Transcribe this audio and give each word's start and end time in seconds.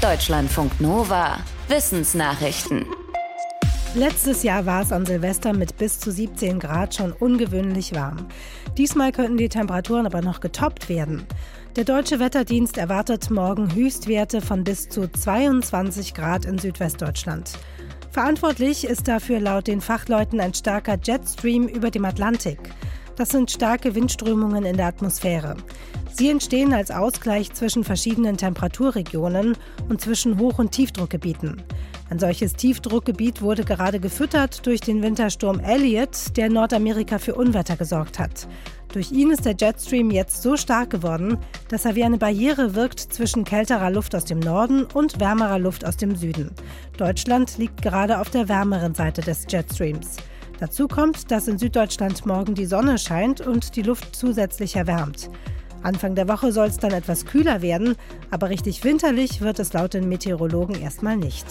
Deutschlandfunk 0.00 0.80
Nova. 0.80 1.40
Wissensnachrichten. 1.68 2.86
Letztes 3.94 4.42
Jahr 4.42 4.64
war 4.64 4.80
es 4.80 4.92
an 4.92 5.04
Silvester 5.04 5.52
mit 5.52 5.76
bis 5.76 6.00
zu 6.00 6.10
17 6.10 6.58
Grad 6.58 6.94
schon 6.94 7.12
ungewöhnlich 7.12 7.94
warm. 7.94 8.26
Diesmal 8.78 9.12
könnten 9.12 9.36
die 9.36 9.50
Temperaturen 9.50 10.06
aber 10.06 10.22
noch 10.22 10.40
getoppt 10.40 10.88
werden. 10.88 11.26
Der 11.76 11.84
deutsche 11.84 12.18
Wetterdienst 12.18 12.78
erwartet 12.78 13.30
morgen 13.30 13.74
Höchstwerte 13.74 14.40
von 14.40 14.64
bis 14.64 14.88
zu 14.88 15.06
22 15.06 16.14
Grad 16.14 16.46
in 16.46 16.56
Südwestdeutschland. 16.56 17.58
Verantwortlich 18.10 18.84
ist 18.86 19.06
dafür 19.06 19.38
laut 19.38 19.66
den 19.66 19.82
Fachleuten 19.82 20.40
ein 20.40 20.54
starker 20.54 20.96
Jetstream 21.02 21.68
über 21.68 21.90
dem 21.90 22.06
Atlantik. 22.06 22.58
Das 23.20 23.28
sind 23.28 23.50
starke 23.50 23.94
Windströmungen 23.94 24.64
in 24.64 24.78
der 24.78 24.86
Atmosphäre. 24.86 25.54
Sie 26.10 26.30
entstehen 26.30 26.72
als 26.72 26.90
Ausgleich 26.90 27.52
zwischen 27.52 27.84
verschiedenen 27.84 28.38
Temperaturregionen 28.38 29.58
und 29.90 30.00
zwischen 30.00 30.38
Hoch- 30.38 30.58
und 30.58 30.70
Tiefdruckgebieten. 30.70 31.62
Ein 32.08 32.18
solches 32.18 32.54
Tiefdruckgebiet 32.54 33.42
wurde 33.42 33.62
gerade 33.62 34.00
gefüttert 34.00 34.64
durch 34.64 34.80
den 34.80 35.02
Wintersturm 35.02 35.60
Elliott, 35.60 36.34
der 36.38 36.46
in 36.46 36.54
Nordamerika 36.54 37.18
für 37.18 37.34
Unwetter 37.34 37.76
gesorgt 37.76 38.18
hat. 38.18 38.48
Durch 38.94 39.12
ihn 39.12 39.30
ist 39.30 39.44
der 39.44 39.54
Jetstream 39.54 40.10
jetzt 40.10 40.40
so 40.40 40.56
stark 40.56 40.88
geworden, 40.88 41.36
dass 41.68 41.84
er 41.84 41.96
wie 41.96 42.04
eine 42.04 42.16
Barriere 42.16 42.74
wirkt 42.74 43.00
zwischen 43.00 43.44
kälterer 43.44 43.90
Luft 43.90 44.14
aus 44.14 44.24
dem 44.24 44.40
Norden 44.40 44.86
und 44.94 45.20
wärmerer 45.20 45.58
Luft 45.58 45.84
aus 45.84 45.98
dem 45.98 46.16
Süden. 46.16 46.52
Deutschland 46.96 47.58
liegt 47.58 47.82
gerade 47.82 48.18
auf 48.18 48.30
der 48.30 48.48
wärmeren 48.48 48.94
Seite 48.94 49.20
des 49.20 49.44
Jetstreams. 49.46 50.16
Dazu 50.60 50.88
kommt, 50.88 51.30
dass 51.30 51.48
in 51.48 51.58
Süddeutschland 51.58 52.26
morgen 52.26 52.54
die 52.54 52.66
Sonne 52.66 52.98
scheint 52.98 53.40
und 53.40 53.76
die 53.76 53.82
Luft 53.82 54.14
zusätzlich 54.14 54.76
erwärmt. 54.76 55.30
Anfang 55.82 56.14
der 56.14 56.28
Woche 56.28 56.52
soll 56.52 56.66
es 56.66 56.76
dann 56.76 56.92
etwas 56.92 57.24
kühler 57.24 57.62
werden, 57.62 57.96
aber 58.30 58.50
richtig 58.50 58.84
winterlich 58.84 59.40
wird 59.40 59.58
es 59.58 59.72
laut 59.72 59.94
den 59.94 60.10
Meteorologen 60.10 60.78
erstmal 60.78 61.16
nicht. 61.16 61.46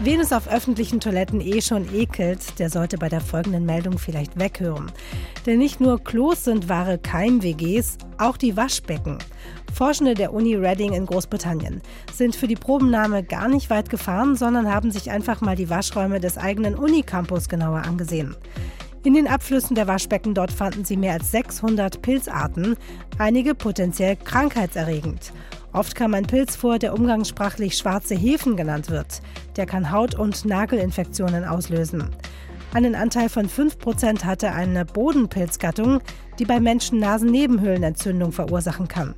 Wen 0.00 0.20
es 0.20 0.32
auf 0.32 0.48
öffentlichen 0.48 0.98
Toiletten 0.98 1.40
eh 1.40 1.60
schon 1.60 1.86
ekelt, 1.94 2.58
der 2.58 2.68
sollte 2.68 2.98
bei 2.98 3.08
der 3.08 3.20
folgenden 3.20 3.64
Meldung 3.64 3.98
vielleicht 3.98 4.38
weghören. 4.38 4.90
Denn 5.46 5.58
nicht 5.58 5.80
nur 5.80 6.02
Klos 6.02 6.44
sind 6.44 6.68
wahre 6.68 6.98
Keim-WGs, 6.98 7.98
auch 8.18 8.36
die 8.36 8.56
Waschbecken. 8.56 9.18
Forschende 9.72 10.14
der 10.14 10.34
Uni 10.34 10.56
Reading 10.56 10.92
in 10.94 11.06
Großbritannien 11.06 11.80
sind 12.12 12.34
für 12.34 12.48
die 12.48 12.56
Probennahme 12.56 13.22
gar 13.22 13.48
nicht 13.48 13.70
weit 13.70 13.88
gefahren, 13.88 14.36
sondern 14.36 14.72
haben 14.72 14.90
sich 14.90 15.10
einfach 15.10 15.40
mal 15.40 15.56
die 15.56 15.70
Waschräume 15.70 16.18
des 16.18 16.38
eigenen 16.38 16.74
Unicampus 16.74 17.48
genauer 17.48 17.82
angesehen. 17.82 18.36
In 19.04 19.14
den 19.14 19.28
Abflüssen 19.28 19.76
der 19.76 19.86
Waschbecken 19.86 20.34
dort 20.34 20.50
fanden 20.50 20.84
sie 20.84 20.96
mehr 20.96 21.12
als 21.12 21.30
600 21.30 22.02
Pilzarten, 22.02 22.76
einige 23.18 23.54
potenziell 23.54 24.16
krankheitserregend. 24.16 25.32
Oft 25.74 25.96
kam 25.96 26.14
ein 26.14 26.24
Pilz 26.24 26.54
vor, 26.54 26.78
der 26.78 26.94
umgangssprachlich 26.94 27.76
schwarze 27.76 28.14
Hefen 28.14 28.56
genannt 28.56 28.90
wird. 28.90 29.20
Der 29.56 29.66
kann 29.66 29.90
Haut- 29.90 30.14
und 30.14 30.44
Nagelinfektionen 30.44 31.44
auslösen. 31.44 32.10
Einen 32.72 32.94
Anteil 32.94 33.28
von 33.28 33.48
5% 33.48 34.24
hatte 34.24 34.52
eine 34.52 34.84
Bodenpilzgattung, 34.84 36.00
die 36.38 36.44
bei 36.44 36.60
Menschen 36.60 37.00
Nasennebenhöhlenentzündung 37.00 38.30
verursachen 38.30 38.86
kann. 38.86 39.16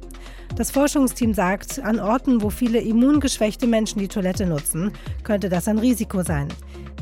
Das 0.56 0.70
Forschungsteam 0.70 1.34
sagt, 1.34 1.78
an 1.80 2.00
Orten, 2.00 2.40
wo 2.40 2.48
viele 2.48 2.80
immungeschwächte 2.80 3.66
Menschen 3.66 3.98
die 3.98 4.08
Toilette 4.08 4.46
nutzen, 4.46 4.92
könnte 5.24 5.50
das 5.50 5.68
ein 5.68 5.78
Risiko 5.78 6.22
sein. 6.22 6.48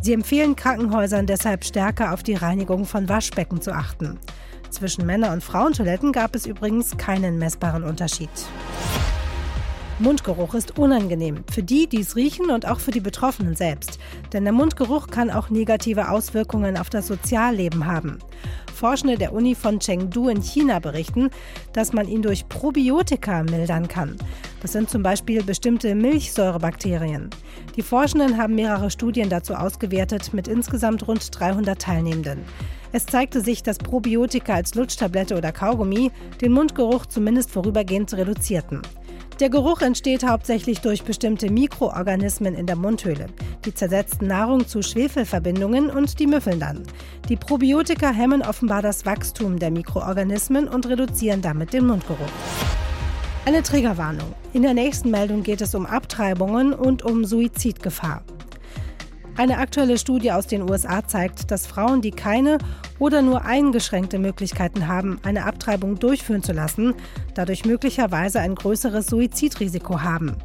Sie 0.00 0.14
empfehlen 0.14 0.56
Krankenhäusern 0.56 1.26
deshalb 1.26 1.64
stärker 1.64 2.12
auf 2.12 2.24
die 2.24 2.34
Reinigung 2.34 2.86
von 2.86 3.08
Waschbecken 3.08 3.60
zu 3.60 3.72
achten. 3.72 4.18
Zwischen 4.70 5.06
Männer- 5.06 5.32
und 5.32 5.44
Frauentoiletten 5.44 6.10
gab 6.10 6.34
es 6.34 6.44
übrigens 6.44 6.96
keinen 6.96 7.38
messbaren 7.38 7.84
Unterschied. 7.84 8.30
Mundgeruch 10.00 10.54
ist 10.54 10.76
unangenehm 10.76 11.44
für 11.52 11.62
die, 11.62 11.86
die 11.86 12.00
es 12.00 12.16
riechen 12.16 12.50
und 12.50 12.66
auch 12.66 12.80
für 12.80 12.90
die 12.90 13.00
Betroffenen 13.00 13.54
selbst. 13.54 14.00
Denn 14.32 14.42
der 14.42 14.52
Mundgeruch 14.52 15.06
kann 15.06 15.30
auch 15.30 15.50
negative 15.50 16.10
Auswirkungen 16.10 16.76
auf 16.76 16.90
das 16.90 17.06
Sozialleben 17.06 17.86
haben. 17.86 18.18
Forschende 18.74 19.16
der 19.16 19.32
Uni 19.32 19.54
von 19.54 19.78
Chengdu 19.78 20.28
in 20.28 20.42
China 20.42 20.80
berichten, 20.80 21.30
dass 21.72 21.92
man 21.92 22.08
ihn 22.08 22.22
durch 22.22 22.48
Probiotika 22.48 23.44
mildern 23.44 23.86
kann. 23.86 24.16
Das 24.62 24.72
sind 24.72 24.90
zum 24.90 25.04
Beispiel 25.04 25.44
bestimmte 25.44 25.94
Milchsäurebakterien. 25.94 27.30
Die 27.76 27.82
Forschenden 27.82 28.36
haben 28.36 28.56
mehrere 28.56 28.90
Studien 28.90 29.28
dazu 29.28 29.54
ausgewertet 29.54 30.34
mit 30.34 30.48
insgesamt 30.48 31.06
rund 31.06 31.28
300 31.38 31.80
Teilnehmenden. 31.80 32.40
Es 32.90 33.06
zeigte 33.06 33.40
sich, 33.40 33.62
dass 33.62 33.78
Probiotika 33.78 34.54
als 34.54 34.74
Lutschtablette 34.74 35.36
oder 35.36 35.52
Kaugummi 35.52 36.10
den 36.40 36.52
Mundgeruch 36.52 37.06
zumindest 37.06 37.52
vorübergehend 37.52 38.12
reduzierten. 38.12 38.82
Der 39.40 39.50
Geruch 39.50 39.80
entsteht 39.80 40.24
hauptsächlich 40.24 40.80
durch 40.80 41.02
bestimmte 41.02 41.50
Mikroorganismen 41.50 42.54
in 42.54 42.66
der 42.66 42.76
Mundhöhle. 42.76 43.26
Die 43.64 43.74
zersetzten 43.74 44.28
Nahrung 44.28 44.68
zu 44.68 44.80
Schwefelverbindungen 44.80 45.90
und 45.90 46.20
die 46.20 46.28
müffeln 46.28 46.60
dann. 46.60 46.84
Die 47.28 47.36
Probiotika 47.36 48.10
hemmen 48.10 48.42
offenbar 48.42 48.80
das 48.80 49.04
Wachstum 49.06 49.58
der 49.58 49.72
Mikroorganismen 49.72 50.68
und 50.68 50.88
reduzieren 50.88 51.42
damit 51.42 51.72
den 51.72 51.86
Mundgeruch. 51.86 52.18
Eine 53.44 53.64
Triggerwarnung. 53.64 54.34
In 54.52 54.62
der 54.62 54.72
nächsten 54.72 55.10
Meldung 55.10 55.42
geht 55.42 55.60
es 55.60 55.74
um 55.74 55.84
Abtreibungen 55.84 56.72
und 56.72 57.02
um 57.02 57.24
Suizidgefahr. 57.24 58.22
Eine 59.36 59.58
aktuelle 59.58 59.98
Studie 59.98 60.30
aus 60.30 60.46
den 60.46 60.62
USA 60.62 61.04
zeigt, 61.06 61.50
dass 61.50 61.66
Frauen, 61.66 62.00
die 62.00 62.12
keine 62.12 62.58
oder 63.00 63.20
nur 63.20 63.44
eingeschränkte 63.44 64.20
Möglichkeiten 64.20 64.86
haben, 64.86 65.18
eine 65.24 65.44
Abtreibung 65.44 65.98
durchführen 65.98 66.44
zu 66.44 66.52
lassen, 66.52 66.94
dadurch 67.34 67.64
möglicherweise 67.64 68.38
ein 68.38 68.54
größeres 68.54 69.06
Suizidrisiko 69.06 70.02
haben. 70.02 70.36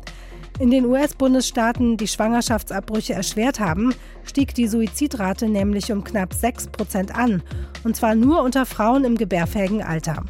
In 0.57 0.71
den 0.71 0.85
US-Bundesstaaten, 0.85 1.97
die 1.97 2.07
Schwangerschaftsabbrüche 2.07 3.13
erschwert 3.13 3.59
haben, 3.59 3.93
stieg 4.23 4.55
die 4.55 4.67
Suizidrate 4.67 5.47
nämlich 5.47 5.91
um 5.91 6.03
knapp 6.03 6.33
6 6.33 6.69
Prozent 6.69 7.15
an, 7.15 7.43
und 7.83 7.95
zwar 7.95 8.15
nur 8.15 8.41
unter 8.41 8.65
Frauen 8.65 9.05
im 9.05 9.15
gebärfähigen 9.15 9.83
Alter. 9.83 10.23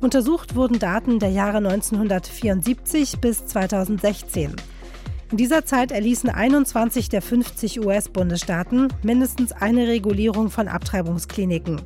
Untersucht 0.00 0.54
wurden 0.54 0.78
Daten 0.78 1.18
der 1.18 1.30
Jahre 1.30 1.56
1974 1.56 3.18
bis 3.20 3.46
2016. 3.46 4.54
In 5.30 5.38
dieser 5.38 5.64
Zeit 5.64 5.90
erließen 5.90 6.28
21 6.28 7.08
der 7.08 7.22
50 7.22 7.84
US-Bundesstaaten 7.84 8.88
mindestens 9.02 9.52
eine 9.52 9.88
Regulierung 9.88 10.50
von 10.50 10.68
Abtreibungskliniken. 10.68 11.80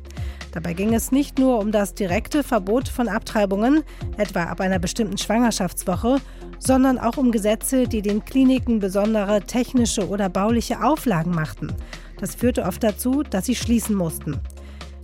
Dabei 0.51 0.73
ging 0.73 0.93
es 0.93 1.11
nicht 1.11 1.39
nur 1.39 1.59
um 1.59 1.71
das 1.71 1.93
direkte 1.93 2.43
Verbot 2.43 2.89
von 2.89 3.07
Abtreibungen, 3.07 3.83
etwa 4.17 4.43
ab 4.43 4.61
einer 4.61 4.79
bestimmten 4.79 5.17
Schwangerschaftswoche, 5.17 6.17
sondern 6.59 6.97
auch 6.97 7.17
um 7.17 7.31
Gesetze, 7.31 7.87
die 7.87 8.01
den 8.01 8.25
Kliniken 8.25 8.79
besondere 8.79 9.41
technische 9.41 10.07
oder 10.09 10.27
bauliche 10.27 10.83
Auflagen 10.83 11.33
machten. 11.33 11.73
Das 12.19 12.35
führte 12.35 12.63
oft 12.63 12.83
dazu, 12.83 13.23
dass 13.23 13.45
sie 13.45 13.55
schließen 13.55 13.95
mussten. 13.95 14.39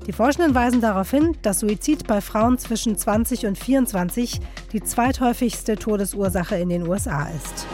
Die 0.07 0.11
Forschenden 0.11 0.53
weisen 0.53 0.81
darauf 0.81 1.09
hin, 1.09 1.35
dass 1.41 1.61
Suizid 1.61 2.05
bei 2.05 2.21
Frauen 2.21 2.59
zwischen 2.59 2.95
20 2.97 3.47
und 3.47 3.57
24 3.57 4.39
die 4.71 4.83
zweithäufigste 4.83 5.77
Todesursache 5.77 6.57
in 6.57 6.69
den 6.69 6.87
USA 6.87 7.27
ist. 7.29 7.65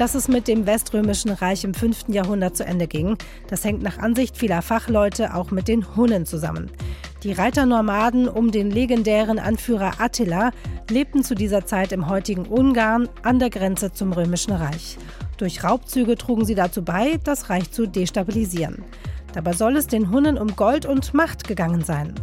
Dass 0.00 0.14
es 0.14 0.28
mit 0.28 0.48
dem 0.48 0.64
Weströmischen 0.64 1.30
Reich 1.30 1.62
im 1.62 1.74
5. 1.74 2.08
Jahrhundert 2.08 2.56
zu 2.56 2.64
Ende 2.64 2.86
ging, 2.86 3.18
das 3.48 3.66
hängt 3.66 3.82
nach 3.82 3.98
Ansicht 3.98 4.34
vieler 4.34 4.62
Fachleute 4.62 5.34
auch 5.34 5.50
mit 5.50 5.68
den 5.68 5.94
Hunnen 5.94 6.24
zusammen. 6.24 6.70
Die 7.22 7.32
Reiternomaden 7.32 8.26
um 8.26 8.50
den 8.50 8.70
legendären 8.70 9.38
Anführer 9.38 10.00
Attila 10.00 10.52
lebten 10.88 11.22
zu 11.22 11.34
dieser 11.34 11.66
Zeit 11.66 11.92
im 11.92 12.08
heutigen 12.08 12.46
Ungarn 12.46 13.10
an 13.24 13.38
der 13.38 13.50
Grenze 13.50 13.92
zum 13.92 14.14
Römischen 14.14 14.54
Reich. 14.54 14.96
Durch 15.36 15.64
Raubzüge 15.64 16.16
trugen 16.16 16.46
sie 16.46 16.54
dazu 16.54 16.82
bei, 16.82 17.20
das 17.22 17.50
Reich 17.50 17.70
zu 17.70 17.86
destabilisieren. 17.86 18.82
Dabei 19.34 19.52
soll 19.52 19.76
es 19.76 19.86
den 19.86 20.10
Hunnen 20.10 20.38
um 20.38 20.56
Gold 20.56 20.86
und 20.86 21.12
Macht 21.12 21.46
gegangen 21.46 21.84
sein. 21.84 22.14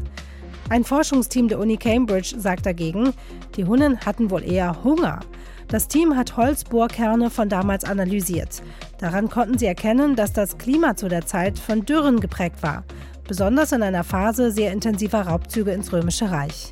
Ein 0.69 0.83
Forschungsteam 0.83 1.47
der 1.47 1.59
Uni 1.59 1.77
Cambridge 1.77 2.33
sagt 2.39 2.65
dagegen, 2.65 3.13
die 3.55 3.65
Hunnen 3.65 3.99
hatten 3.99 4.31
wohl 4.31 4.44
eher 4.44 4.83
Hunger. 4.83 5.19
Das 5.67 5.89
Team 5.89 6.16
hat 6.16 6.38
Holzbohrkerne 6.38 7.30
von 7.30 7.50
damals 7.50 7.83
analysiert. 7.83 8.62
Daran 9.00 9.30
konnten 9.30 9.57
sie 9.57 9.65
erkennen, 9.65 10.15
dass 10.15 10.31
das 10.31 10.57
Klima 10.57 10.95
zu 10.95 11.09
der 11.09 11.25
Zeit 11.25 11.59
von 11.59 11.86
Dürren 11.86 12.21
geprägt 12.21 12.63
war, 12.63 12.86
besonders 13.27 13.74
in 13.74 13.83
einer 13.83 14.06
Phase 14.06 14.51
sehr 14.51 14.71
intensiver 14.71 15.21
Raubzüge 15.24 15.71
ins 15.71 15.92
Römische 15.92 16.31
Reich. 16.31 16.71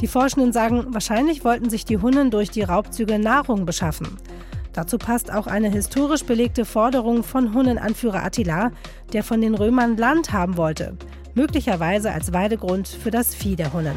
Die 0.00 0.08
Forschenden 0.08 0.52
sagen, 0.52 0.86
wahrscheinlich 0.88 1.44
wollten 1.44 1.70
sich 1.70 1.84
die 1.84 1.98
Hunnen 1.98 2.32
durch 2.32 2.50
die 2.50 2.62
Raubzüge 2.62 3.20
Nahrung 3.20 3.64
beschaffen. 3.64 4.16
Dazu 4.72 4.98
passt 4.98 5.32
auch 5.32 5.46
eine 5.46 5.70
historisch 5.70 6.24
belegte 6.24 6.64
Forderung 6.64 7.22
von 7.22 7.54
Hunnenanführer 7.54 8.24
Attila, 8.24 8.72
der 9.12 9.22
von 9.22 9.40
den 9.40 9.54
Römern 9.54 9.96
Land 9.96 10.32
haben 10.32 10.56
wollte, 10.56 10.96
möglicherweise 11.34 12.10
als 12.10 12.32
Weidegrund 12.32 12.88
für 12.88 13.12
das 13.12 13.34
Vieh 13.36 13.54
der 13.54 13.72
Hunnen. 13.72 13.94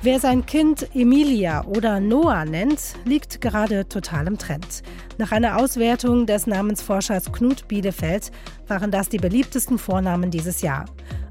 Wer 0.00 0.20
sein 0.20 0.46
Kind 0.46 0.94
Emilia 0.94 1.64
oder 1.64 1.98
Noah 1.98 2.44
nennt, 2.44 2.94
liegt 3.04 3.40
gerade 3.40 3.88
total 3.88 4.28
im 4.28 4.38
Trend. 4.38 4.84
Nach 5.18 5.32
einer 5.32 5.58
Auswertung 5.58 6.24
des 6.24 6.46
Namensforschers 6.46 7.32
Knut 7.32 7.66
Bielefeld 7.66 8.30
waren 8.68 8.92
das 8.92 9.08
die 9.08 9.18
beliebtesten 9.18 9.76
Vornamen 9.76 10.30
dieses 10.30 10.62
Jahr. 10.62 10.84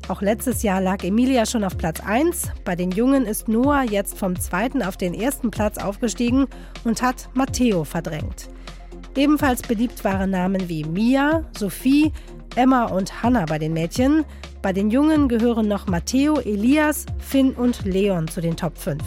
Auch 0.10 0.22
letztes 0.22 0.64
Jahr 0.64 0.82
lag 0.82 1.02
Emilia 1.06 1.46
schon 1.46 1.64
auf 1.64 1.78
Platz 1.78 2.02
1. 2.02 2.52
Bei 2.66 2.76
den 2.76 2.92
Jungen 2.92 3.26
ist 3.26 3.48
Noah 3.48 3.84
jetzt 3.84 4.18
vom 4.18 4.38
zweiten 4.38 4.84
auf 4.84 4.98
den 4.98 5.14
ersten 5.14 5.50
Platz 5.50 5.78
aufgestiegen 5.78 6.48
und 6.84 7.02
hat 7.02 7.30
Matteo 7.34 7.86
verdrängt. 7.86 8.50
Ebenfalls 9.16 9.62
beliebt 9.62 10.04
waren 10.04 10.32
Namen 10.32 10.68
wie 10.68 10.84
Mia, 10.84 11.46
Sophie, 11.58 12.12
Emma 12.58 12.86
und 12.88 13.24
Hannah 13.24 13.46
bei 13.46 13.60
den 13.60 13.72
Mädchen. 13.72 14.26
Bei 14.68 14.74
den 14.74 14.92
Jungen 14.92 15.30
gehören 15.30 15.70
noch 15.70 15.88
Matteo, 15.88 16.42
Elias, 16.42 17.06
Finn 17.20 17.54
und 17.54 17.86
Leon 17.86 18.28
zu 18.28 18.42
den 18.42 18.58
Top 18.58 18.78
5. 18.78 19.02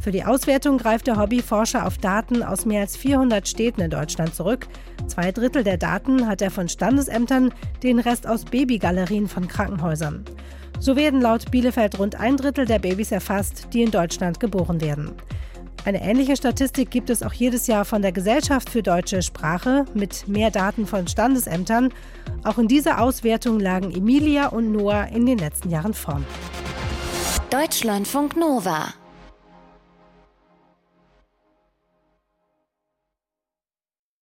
Für 0.00 0.10
die 0.10 0.24
Auswertung 0.24 0.78
greift 0.78 1.06
der 1.06 1.16
Hobbyforscher 1.16 1.86
auf 1.86 1.98
Daten 1.98 2.42
aus 2.42 2.66
mehr 2.66 2.80
als 2.80 2.96
400 2.96 3.46
Städten 3.46 3.82
in 3.82 3.90
Deutschland 3.92 4.34
zurück. 4.34 4.66
Zwei 5.06 5.30
Drittel 5.30 5.62
der 5.62 5.76
Daten 5.76 6.26
hat 6.26 6.42
er 6.42 6.50
von 6.50 6.68
Standesämtern, 6.68 7.54
den 7.84 8.00
Rest 8.00 8.26
aus 8.26 8.44
Babygalerien 8.44 9.28
von 9.28 9.46
Krankenhäusern. 9.46 10.24
So 10.80 10.96
werden 10.96 11.20
laut 11.20 11.52
Bielefeld 11.52 12.00
rund 12.00 12.18
ein 12.18 12.36
Drittel 12.36 12.64
der 12.64 12.80
Babys 12.80 13.12
erfasst, 13.12 13.68
die 13.72 13.82
in 13.82 13.92
Deutschland 13.92 14.40
geboren 14.40 14.80
werden. 14.80 15.12
Eine 15.84 16.02
ähnliche 16.02 16.36
Statistik 16.36 16.90
gibt 16.90 17.08
es 17.08 17.22
auch 17.22 17.32
jedes 17.32 17.66
Jahr 17.66 17.84
von 17.84 18.02
der 18.02 18.12
Gesellschaft 18.12 18.68
für 18.68 18.82
deutsche 18.82 19.22
Sprache 19.22 19.86
mit 19.94 20.28
mehr 20.28 20.50
Daten 20.50 20.86
von 20.86 21.08
Standesämtern. 21.08 21.88
Auch 22.44 22.58
in 22.58 22.68
dieser 22.68 23.00
Auswertung 23.00 23.58
lagen 23.58 23.90
Emilia 23.90 24.48
und 24.48 24.72
Noah 24.72 25.08
in 25.12 25.24
den 25.24 25.38
letzten 25.38 25.70
Jahren 25.70 25.94
vorn. 25.94 26.26
Deutschlandfunk 27.50 28.36
Nova 28.36 28.94